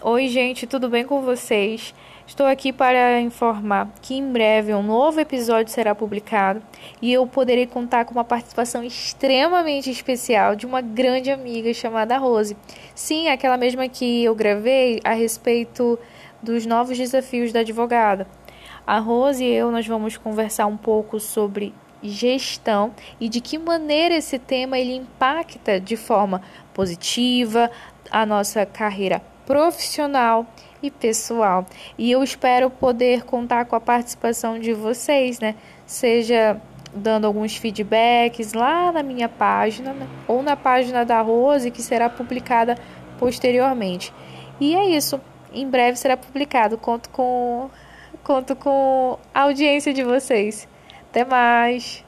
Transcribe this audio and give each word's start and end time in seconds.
Oi, 0.00 0.28
gente, 0.28 0.64
tudo 0.64 0.88
bem 0.88 1.04
com 1.04 1.22
vocês? 1.22 1.92
Estou 2.24 2.46
aqui 2.46 2.72
para 2.72 3.20
informar 3.20 3.92
que 4.00 4.14
em 4.14 4.30
breve 4.30 4.72
um 4.72 4.80
novo 4.80 5.18
episódio 5.18 5.72
será 5.72 5.92
publicado 5.92 6.62
e 7.02 7.12
eu 7.12 7.26
poderei 7.26 7.66
contar 7.66 8.04
com 8.04 8.12
uma 8.12 8.22
participação 8.22 8.84
extremamente 8.84 9.90
especial 9.90 10.54
de 10.54 10.66
uma 10.66 10.80
grande 10.80 11.32
amiga 11.32 11.74
chamada 11.74 12.16
Rose. 12.16 12.56
Sim, 12.94 13.26
aquela 13.26 13.56
mesma 13.56 13.88
que 13.88 14.22
eu 14.22 14.36
gravei 14.36 15.00
a 15.02 15.14
respeito 15.14 15.98
dos 16.40 16.64
novos 16.64 16.96
desafios 16.96 17.52
da 17.52 17.60
advogada. 17.60 18.24
A 18.86 19.00
Rose 19.00 19.42
e 19.42 19.52
eu 19.52 19.72
nós 19.72 19.86
vamos 19.88 20.16
conversar 20.16 20.66
um 20.66 20.76
pouco 20.76 21.18
sobre 21.18 21.74
gestão 22.00 22.94
e 23.18 23.28
de 23.28 23.40
que 23.40 23.58
maneira 23.58 24.14
esse 24.14 24.38
tema 24.38 24.78
ele 24.78 24.94
impacta 24.94 25.80
de 25.80 25.96
forma 25.96 26.40
positiva 26.72 27.68
a 28.12 28.24
nossa 28.24 28.64
carreira 28.64 29.20
profissional 29.48 30.46
e 30.82 30.90
pessoal. 30.90 31.64
E 31.96 32.10
eu 32.10 32.22
espero 32.22 32.68
poder 32.68 33.24
contar 33.24 33.64
com 33.64 33.74
a 33.74 33.80
participação 33.80 34.58
de 34.58 34.74
vocês, 34.74 35.40
né? 35.40 35.54
Seja 35.86 36.60
dando 36.92 37.26
alguns 37.26 37.56
feedbacks 37.56 38.52
lá 38.52 38.92
na 38.92 39.02
minha 39.02 39.28
página 39.28 39.94
né? 39.94 40.06
ou 40.26 40.42
na 40.42 40.54
página 40.54 41.02
da 41.02 41.22
Rose, 41.22 41.70
que 41.70 41.80
será 41.80 42.10
publicada 42.10 42.76
posteriormente. 43.18 44.12
E 44.60 44.74
é 44.76 44.90
isso. 44.90 45.18
Em 45.50 45.66
breve 45.66 45.96
será 45.96 46.14
publicado. 46.14 46.76
Conto 46.76 47.08
com 47.08 47.70
conto 48.22 48.54
com 48.54 49.18
a 49.32 49.42
audiência 49.42 49.94
de 49.94 50.04
vocês. 50.04 50.68
Até 51.08 51.24
mais. 51.24 52.04